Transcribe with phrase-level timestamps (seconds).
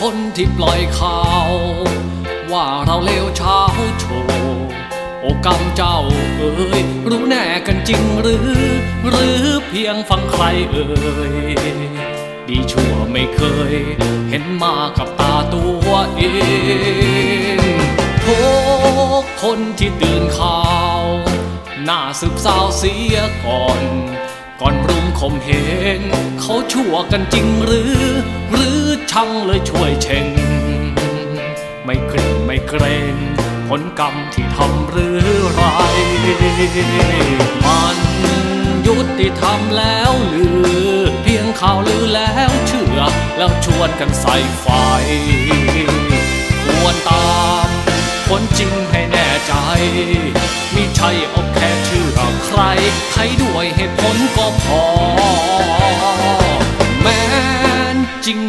[0.00, 1.50] คนที่ปล่อยข่าว
[2.52, 3.60] ว่าเราเลวเช้า
[4.00, 4.66] โชว์
[5.20, 5.98] โอกรรมเจ้า
[6.36, 8.48] เอ๋ยรู้แน่กันจริงหรือ
[9.10, 10.86] หรือเพียงฟังใครเอ่
[11.32, 11.34] ย
[12.48, 13.74] ดีชั่วไม่เคย
[14.30, 16.22] เห็นมากับตาตัวเอ
[17.56, 17.58] ง
[18.24, 18.42] ทุ
[19.20, 20.62] กคนที่ตื่นข่า
[21.00, 21.02] ว
[21.84, 23.80] หน้าสืบสาวเสียก่อน
[24.60, 25.48] ก่อนรุมข่มเห
[25.98, 26.00] ง
[26.40, 27.94] เขาชั่วกันจริงหรือ
[28.50, 28.79] หรือ
[29.10, 30.26] ช่างเลยช่วยเชง
[31.84, 33.14] ไม่เกรงไม่เกรง
[33.68, 35.18] ผลกรรมที่ทำหรือ
[35.54, 35.62] ไร
[37.66, 37.96] มัน
[38.86, 40.46] ยุติธรรมแล้วหรื
[40.88, 42.98] อ เพียงข่าวลือแล้วเชื่อ
[43.36, 44.66] แล้วชวนกันใส่ไฟ
[46.64, 47.68] ควรตาม
[48.28, 49.52] คนจริงให้แน่ใจ
[50.74, 52.60] มิใช่เอาแค่เชื่อใคร
[53.12, 55.79] ใครด้วยเหตุผลก็พอ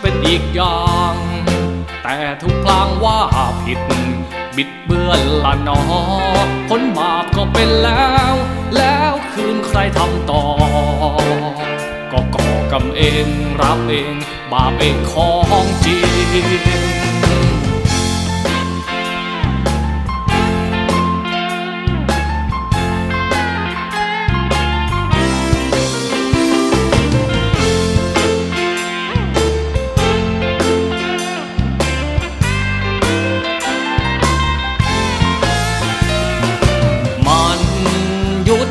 [0.00, 1.14] เป็นอีกอย่าง
[2.02, 3.18] แต่ทุกพลางว่า
[3.62, 3.78] ผิด
[4.56, 5.80] บิดเบือนละนอ
[6.68, 8.34] ผลบาปก็เป็นแล้ว
[8.76, 10.42] แล้วคืนใครทำต่อ
[12.12, 13.26] ก็ก่อกรรมเอง
[13.62, 14.14] รับเอง
[14.52, 15.32] บาปเองขอ
[15.64, 15.98] งจริ
[17.00, 17.03] ง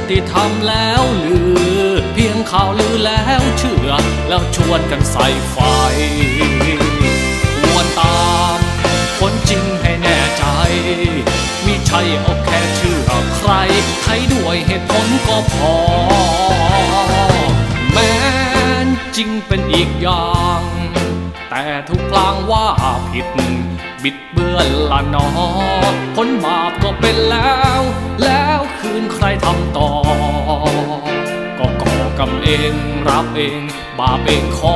[0.10, 1.38] ติธรรมแล้วหรื
[1.78, 3.92] อ เพียงข่าวลือแล้วเชื่อ
[4.30, 5.58] แล้วชวนกันใส่ไฟ
[7.64, 8.60] ควรตาม
[9.20, 10.44] คนจริงให้แน่ใจ
[11.66, 13.52] มิใช่เอาแค่เชื่อใคร
[14.04, 15.76] ใครด้วยเหตุผลก็พอ
[17.92, 18.14] แม้
[18.86, 20.62] นจริงเป็นอีกอย่าง
[21.50, 22.66] แต่ทุกพลางว่า
[23.12, 23.28] ผิด
[24.04, 25.28] บิดเบือนละนอ
[26.16, 27.82] ผลบาปก็เป็นแล้ว
[28.24, 28.43] แล้ว
[29.02, 29.90] นใครทำต่อ
[31.58, 32.74] ก็ก่อกรรมเอง
[33.08, 33.62] รับเอง
[34.00, 34.76] บาปเองขอ